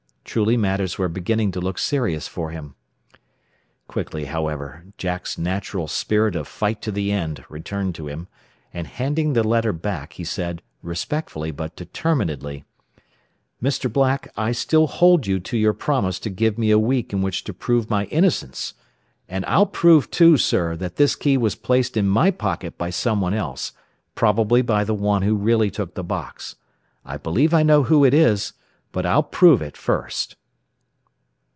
[0.23, 2.75] Truly matters were beginning to look serious for him.
[3.89, 8.29] Quickly, however, Jack's natural spirit of fight to the end returned to him,
[8.73, 12.63] and handing the letter back, he said, respectfully but determinedly,
[13.61, 13.91] "Mr.
[13.91, 17.43] Black, I still hold you to your promise to give me a week in which
[17.43, 18.73] to prove my innocence.
[19.27, 23.33] And I'll prove, too, sir, that this key was placed in my pocket by someone
[23.33, 23.73] else,
[24.15, 26.55] probably by the one who really took the box.
[27.03, 28.53] I believe I know who it is,
[28.93, 30.35] but I'll prove it first."